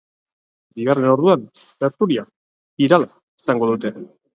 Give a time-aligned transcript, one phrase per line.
[0.79, 1.45] Bigarren orduan,
[1.85, 2.27] tertulia
[2.83, 3.99] birala izango dute.